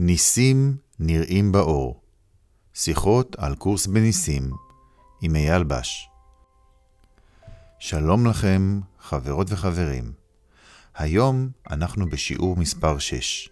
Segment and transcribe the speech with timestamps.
[0.00, 2.00] ניסים נראים באור.
[2.74, 4.50] שיחות על קורס בניסים
[5.22, 6.08] עם אייל בש.
[7.78, 10.12] שלום לכם, חברות וחברים.
[10.94, 13.48] היום אנחנו בשיעור מספר 6.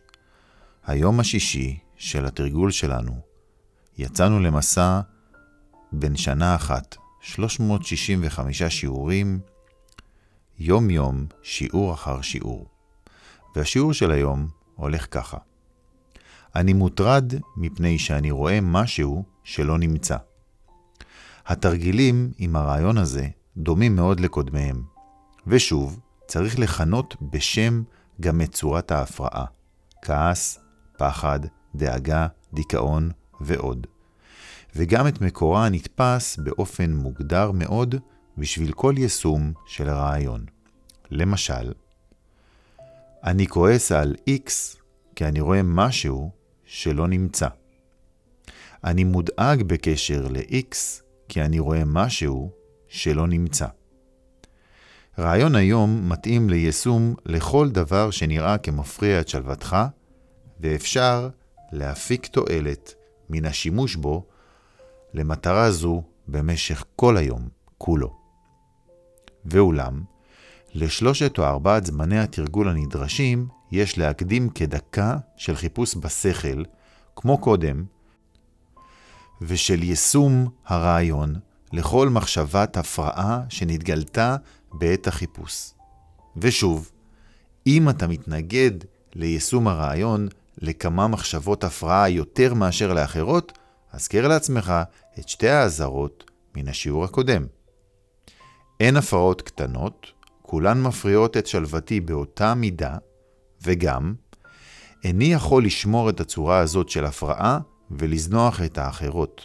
[0.86, 3.20] היום השישי של התרגול שלנו.
[3.98, 5.00] יצאנו למסע
[5.92, 9.40] בן שנה אחת, 365 שיעורים,
[10.58, 12.66] יום-יום, שיעור אחר שיעור.
[13.56, 15.38] והשיעור של היום הולך ככה.
[16.56, 20.16] אני מוטרד מפני שאני רואה משהו שלא נמצא.
[21.46, 24.82] התרגילים עם הרעיון הזה דומים מאוד לקודמיהם.
[25.46, 27.82] ושוב, צריך לכנות בשם
[28.20, 29.44] גם את צורת ההפרעה.
[30.02, 30.58] כעס,
[30.98, 31.40] פחד,
[31.74, 33.86] דאגה, דיכאון ועוד.
[34.76, 37.94] וגם את מקורה הנתפס באופן מוגדר מאוד
[38.38, 40.44] בשביל כל יישום של הרעיון.
[41.10, 41.72] למשל,
[43.24, 44.76] אני כועס על X
[45.16, 46.30] כי אני רואה משהו
[46.66, 47.48] שלא נמצא.
[48.84, 50.76] אני מודאג בקשר ל-X
[51.28, 52.50] כי אני רואה משהו
[52.88, 53.66] שלא נמצא.
[55.18, 59.76] רעיון היום מתאים ליישום לכל דבר שנראה כמפריע את שלוותך,
[60.60, 61.28] ואפשר
[61.72, 62.94] להפיק תועלת
[63.30, 64.26] מן השימוש בו
[65.14, 68.16] למטרה זו במשך כל היום כולו.
[69.44, 70.02] ואולם,
[70.74, 76.62] לשלושת או ארבעת זמני התרגול הנדרשים יש להקדים כדקה של חיפוש בשכל,
[77.16, 77.84] כמו קודם,
[79.40, 81.34] ושל יישום הרעיון
[81.72, 84.36] לכל מחשבת הפרעה שנתגלתה
[84.72, 85.70] בעת החיפוש.
[86.36, 86.90] ושוב,
[87.66, 88.70] אם אתה מתנגד
[89.14, 90.28] ליישום הרעיון
[90.58, 93.58] לכמה מחשבות הפרעה יותר מאשר לאחרות,
[93.92, 94.72] הזכר לעצמך
[95.18, 97.46] את שתי האזהרות מן השיעור הקודם.
[98.80, 100.06] אין הפרעות קטנות,
[100.42, 102.96] כולן מפריעות את שלוותי באותה מידה,
[103.62, 104.14] וגם,
[105.04, 107.58] איני יכול לשמור את הצורה הזאת של הפרעה
[107.90, 109.42] ולזנוח את האחרות.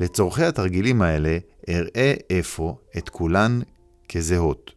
[0.00, 3.60] לצורכי התרגילים האלה, אראה איפה את כולן
[4.08, 4.72] כזהות.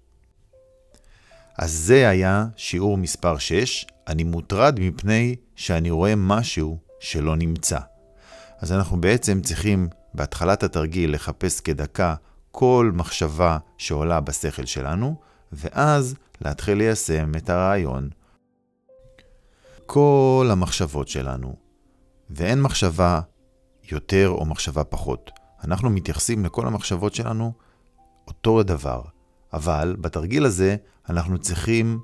[1.58, 7.80] אז זה היה שיעור מספר 6, אני מוטרד מפני שאני רואה משהו שלא נמצא.
[8.60, 12.16] אז אנחנו בעצם צריכים בהתחלת התרגיל לחפש כדקה
[12.52, 15.16] כל מחשבה שעולה בשכל שלנו,
[15.52, 18.10] ואז להתחיל ליישם את הרעיון.
[19.94, 21.56] כל המחשבות שלנו,
[22.30, 23.22] ואין מחשבה
[23.92, 25.32] יותר או מחשבה פחות.
[25.64, 27.54] אנחנו מתייחסים לכל המחשבות שלנו
[28.28, 29.02] אותו הדבר,
[29.54, 30.76] אבל בתרגיל הזה
[31.10, 32.00] אנחנו צריכים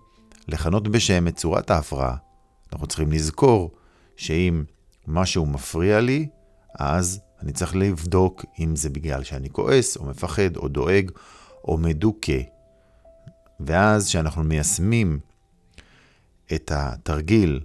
[0.47, 2.15] לכנות בשם את צורת ההפרעה.
[2.73, 3.71] אנחנו צריכים לזכור
[4.15, 4.63] שאם
[5.07, 6.27] משהו מפריע לי,
[6.79, 11.11] אז אני צריך לבדוק אם זה בגלל שאני כועס, או מפחד, או דואג,
[11.63, 12.41] או מדוכא.
[13.59, 15.19] ואז כשאנחנו מיישמים
[16.53, 17.59] את התרגיל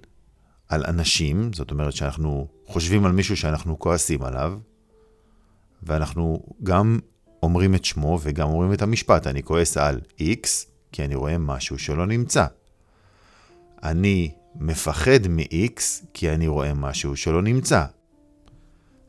[0.73, 4.59] על אנשים, זאת אומרת שאנחנו חושבים על מישהו שאנחנו כועסים עליו,
[5.83, 6.99] ואנחנו גם
[7.43, 10.49] אומרים את שמו וגם אומרים את המשפט, אני כועס על X,
[10.93, 12.47] כי אני רואה משהו שלא נמצא.
[13.83, 15.81] אני מפחד מ-X,
[16.15, 17.85] כי אני רואה משהו שלא נמצא.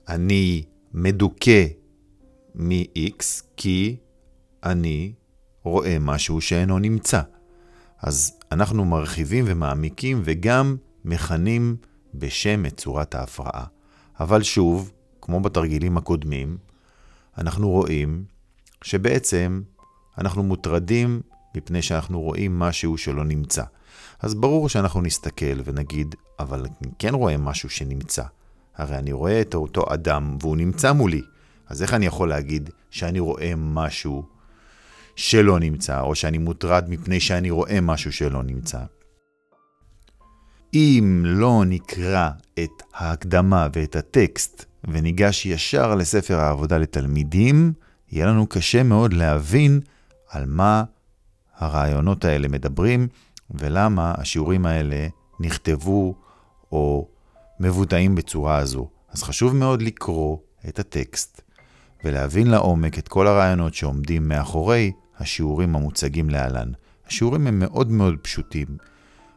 [0.09, 0.63] אני
[0.93, 1.65] מדוכא
[2.55, 3.23] מ-X,
[3.57, 3.95] כי
[4.63, 5.13] אני
[5.63, 7.21] רואה משהו שאינו נמצא.
[8.01, 11.75] אז אנחנו מרחיבים ומעמיקים וגם מכנים
[12.13, 13.65] בשם את צורת ההפרעה.
[14.19, 14.91] אבל שוב,
[15.21, 16.57] כמו בתרגילים הקודמים,
[17.37, 18.23] אנחנו רואים
[18.83, 19.61] שבעצם
[20.17, 21.21] אנחנו מוטרדים
[21.55, 23.63] מפני שאנחנו רואים משהו שלא נמצא.
[24.19, 28.23] אז ברור שאנחנו נסתכל ונגיד, אבל אני כן רואה משהו שנמצא.
[28.75, 31.21] הרי אני רואה את אותו אדם והוא נמצא מולי.
[31.67, 34.23] אז איך אני יכול להגיד שאני רואה משהו
[35.15, 38.79] שלא נמצא, או שאני מוטרד מפני שאני רואה משהו שלא נמצא?
[40.73, 42.29] אם לא נקרא
[42.63, 47.73] את ההקדמה ואת הטקסט וניגש ישר לספר העבודה לתלמידים,
[48.11, 49.79] יהיה לנו קשה מאוד להבין
[50.29, 50.83] על מה
[51.57, 53.07] הרעיונות האלה מדברים
[53.51, 55.07] ולמה השיעורים האלה
[55.39, 56.15] נכתבו
[56.71, 57.07] או
[57.59, 58.89] מבוטאים בצורה הזו.
[59.11, 60.37] אז חשוב מאוד לקרוא
[60.67, 61.41] את הטקסט
[62.05, 66.71] ולהבין לעומק את כל הרעיונות שעומדים מאחורי השיעורים המוצגים להלן.
[67.07, 68.67] השיעורים הם מאוד מאוד פשוטים.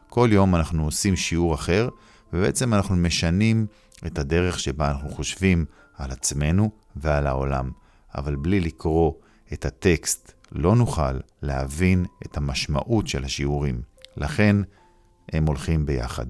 [0.09, 1.89] כל יום אנחנו עושים שיעור אחר,
[2.33, 3.67] ובעצם אנחנו משנים
[4.05, 5.65] את הדרך שבה אנחנו חושבים
[5.97, 7.71] על עצמנו ועל העולם.
[8.15, 9.13] אבל בלי לקרוא
[9.53, 13.81] את הטקסט לא נוכל להבין את המשמעות של השיעורים.
[14.17, 14.55] לכן
[15.33, 16.25] הם הולכים ביחד.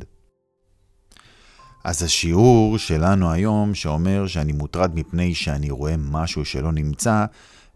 [1.83, 7.25] אז השיעור שלנו היום, שאומר שאני מוטרד מפני שאני רואה משהו שלא נמצא,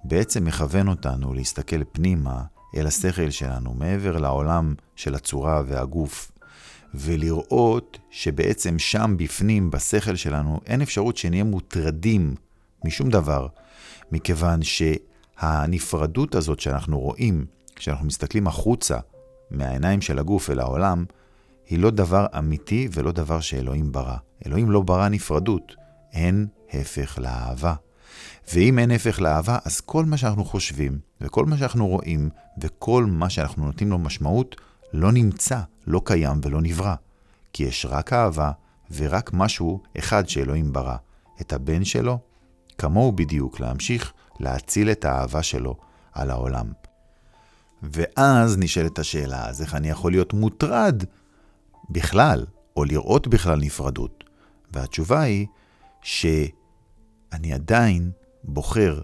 [0.04, 2.44] בעצם מכוון אותנו להסתכל פנימה
[2.76, 6.32] אל השכל שלנו, מעבר לעולם של הצורה והגוף,
[6.94, 12.36] ולראות שבעצם שם בפנים, בשכל שלנו, אין אפשרות שנהיה מוטרדים
[12.86, 13.48] משום דבר,
[14.12, 17.46] מכיוון שהנפרדות הזאת שאנחנו רואים,
[17.76, 19.00] כשאנחנו מסתכלים החוצה
[19.52, 21.06] מהעיניים של הגוף אל העולם,
[21.70, 24.16] היא לא דבר אמיתי ולא דבר שאלוהים ברא.
[24.46, 25.76] אלוהים לא ברא נפרדות,
[26.14, 27.74] אין הפך לאהבה.
[28.54, 32.30] ואם אין הפך לאהבה, אז כל מה שאנחנו חושבים, וכל מה שאנחנו רואים,
[32.62, 34.56] וכל מה שאנחנו נותנים לו משמעות,
[34.94, 36.96] לא נמצא, לא קיים ולא נברא.
[37.54, 38.52] כי יש רק אהבה,
[38.96, 40.96] ורק משהו אחד שאלוהים ברא,
[41.42, 42.20] את הבן שלו,
[42.78, 45.76] כמוהו בדיוק להמשיך להציל את האהבה שלו
[46.14, 46.72] על העולם.
[47.84, 51.04] ואז נשאלת השאלה, אז איך אני יכול להיות מוטרד
[51.90, 52.46] בכלל,
[52.78, 54.24] או לראות בכלל נפרדות?
[54.74, 55.48] והתשובה היא
[57.32, 58.12] שאני עדיין
[58.44, 59.02] בוחר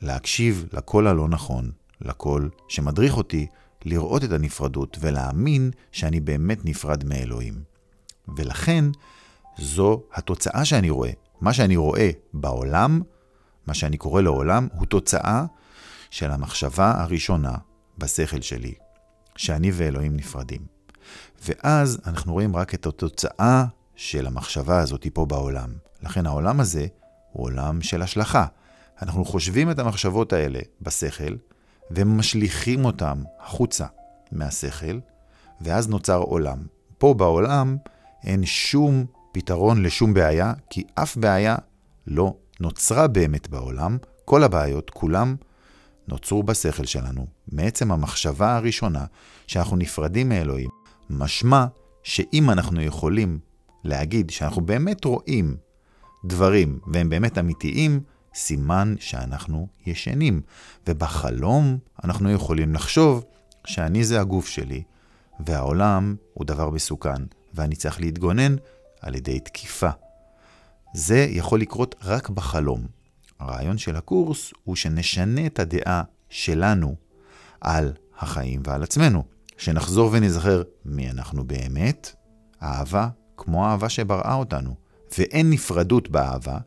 [0.00, 1.70] להקשיב לקול הלא נכון,
[2.00, 3.46] לקול שמדריך אותי
[3.84, 7.62] לראות את הנפרדות ולהאמין שאני באמת נפרד מאלוהים.
[8.36, 8.84] ולכן,
[9.58, 11.10] זו התוצאה שאני רואה.
[11.40, 13.02] מה שאני רואה בעולם,
[13.66, 15.44] מה שאני קורא לעולם, הוא תוצאה
[16.10, 17.54] של המחשבה הראשונה
[17.98, 18.74] בשכל שלי,
[19.36, 20.60] שאני ואלוהים נפרדים.
[21.44, 23.64] ואז אנחנו רואים רק את התוצאה
[23.94, 25.70] של המחשבה הזאת פה בעולם.
[26.02, 26.86] לכן העולם הזה
[27.36, 28.46] הוא עולם של השלכה.
[29.02, 31.36] אנחנו חושבים את המחשבות האלה בשכל,
[31.90, 33.86] ומשליכים אותם החוצה
[34.32, 34.98] מהשכל,
[35.60, 36.58] ואז נוצר עולם.
[36.98, 37.76] פה בעולם
[38.24, 41.56] אין שום פתרון לשום בעיה, כי אף בעיה
[42.06, 43.98] לא נוצרה באמת בעולם.
[44.24, 45.36] כל הבעיות, כולם,
[46.08, 49.04] נוצרו בשכל שלנו, מעצם המחשבה הראשונה
[49.46, 50.70] שאנחנו נפרדים מאלוהים.
[51.10, 51.66] משמע
[52.02, 53.38] שאם אנחנו יכולים
[53.84, 55.56] להגיד שאנחנו באמת רואים
[56.26, 58.00] דברים והם באמת אמיתיים,
[58.34, 60.40] סימן שאנחנו ישנים.
[60.86, 63.24] ובחלום אנחנו יכולים לחשוב
[63.66, 64.82] שאני זה הגוף שלי,
[65.40, 67.22] והעולם הוא דבר מסוכן,
[67.54, 68.56] ואני צריך להתגונן
[69.00, 69.90] על ידי תקיפה.
[70.94, 72.86] זה יכול לקרות רק בחלום.
[73.40, 76.96] הרעיון של הקורס הוא שנשנה את הדעה שלנו
[77.60, 79.24] על החיים ועל עצמנו.
[79.58, 82.14] שנחזור ונזכר מי אנחנו באמת,
[82.62, 84.85] אהבה כמו האהבה שבראה אותנו.
[85.18, 86.58] ואין נפרדות באהבה,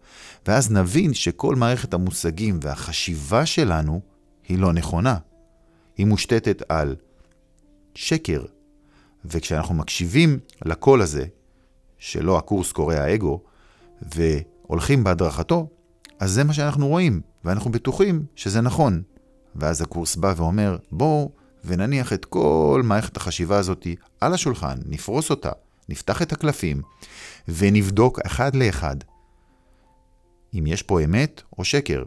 [0.48, 4.02] ואז נבין שכל מערכת המושגים והחשיבה שלנו
[4.48, 5.18] היא לא נכונה.
[5.98, 6.96] היא מושתתת על
[7.96, 8.46] שקר,
[9.26, 11.26] וכשאנחנו מקשיבים לקול הזה,
[11.98, 13.42] שלא הקורס קורא האגו,
[14.02, 15.68] והולכים בהדרכתו,
[16.20, 19.02] אז זה מה שאנחנו רואים, ואנחנו בטוחים שזה נכון.
[19.56, 21.32] ואז הקורס בא ואומר, בואו
[21.66, 23.88] ונניח את כל מערכת החשיבה הזאת
[24.22, 25.52] על השולחן, נפרוס אותה,
[25.90, 26.82] נפתח את הקלפים,
[27.48, 28.96] ונבדוק אחד לאחד
[30.54, 32.04] אם יש פה אמת או שקר.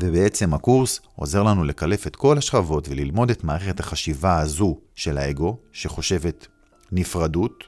[0.00, 5.58] ובעצם הקורס עוזר לנו לקלף את כל השכבות וללמוד את מערכת החשיבה הזו של האגו,
[5.72, 6.46] שחושבת
[6.92, 7.64] נפרדות,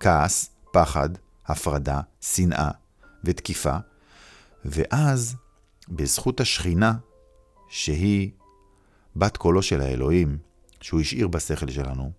[0.00, 1.10] כעס, פחד,
[1.46, 2.70] הפרדה, שנאה
[3.24, 3.76] ותקיפה,
[4.64, 5.36] ואז
[5.88, 6.94] בזכות השכינה,
[7.68, 8.30] שהיא
[9.16, 10.38] בת קולו של האלוהים,
[10.80, 12.12] שהוא השאיר בשכל שלנו,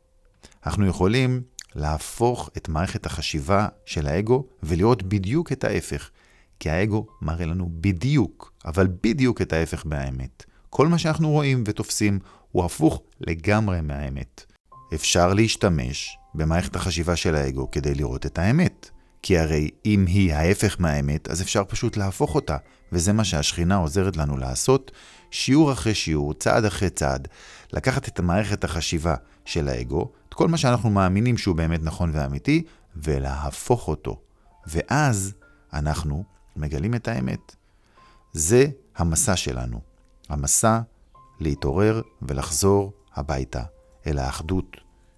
[0.66, 1.42] אנחנו יכולים
[1.76, 6.10] להפוך את מערכת החשיבה של האגו ולראות בדיוק את ההפך.
[6.60, 10.44] כי האגו מראה לנו בדיוק, אבל בדיוק את ההפך מהאמת.
[10.70, 12.20] כל מה שאנחנו רואים ותופסים
[12.52, 14.46] הוא הפוך לגמרי מהאמת.
[14.94, 18.90] אפשר להשתמש במערכת החשיבה של האגו כדי לראות את האמת.
[19.24, 22.58] כי הרי אם היא ההפך מהאמת, אז אפשר פשוט להפוך אותה,
[22.92, 24.92] וזה מה שהשכינה עוזרת לנו לעשות,
[25.32, 27.28] שיעור אחרי שיעור, צעד אחרי צעד,
[27.74, 32.64] לקחת את מערכת החשיבה של האגו, את כל מה שאנחנו מאמינים שהוא באמת נכון ואמיתי,
[32.96, 34.20] ולהפוך אותו.
[34.68, 35.34] ואז
[35.74, 36.24] אנחנו
[36.56, 37.56] מגלים את האמת.
[38.34, 38.66] זה
[38.98, 39.82] המסע שלנו.
[40.30, 40.80] המסע
[41.40, 43.64] להתעורר ולחזור הביתה,
[44.08, 44.78] אל האחדות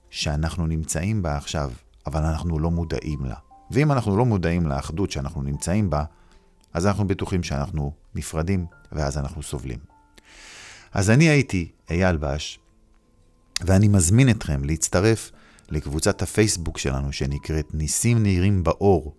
[0.09, 1.71] שאנחנו נמצאים בה עכשיו,
[2.07, 3.35] אבל אנחנו לא מודעים לה.
[3.71, 6.03] ואם אנחנו לא מודעים לאחדות שאנחנו נמצאים בה,
[6.73, 9.79] אז אנחנו בטוחים שאנחנו נפרדים, ואז אנחנו סובלים.
[10.91, 12.59] אז אני הייתי אייל בש,
[13.61, 15.31] ואני מזמין אתכם להצטרף
[15.69, 19.15] לקבוצת הפייסבוק שלנו שנקראת ניסים נהירים באור.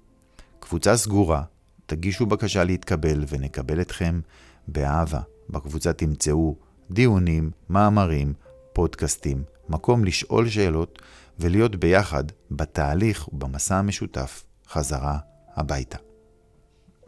[0.61, 1.43] קבוצה סגורה,
[1.87, 4.21] תגישו בקשה להתקבל ונקבל אתכם
[4.69, 5.21] באהבה.
[5.51, 6.57] בקבוצה תמצאו
[6.91, 8.33] דיונים, מאמרים,
[8.73, 11.03] פודקאסטים, מקום לשאול שאלות
[11.39, 15.19] ולהיות ביחד בתהליך ובמסע המשותף חזרה
[15.57, 15.99] הביתה.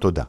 [0.01, 0.25] תודה.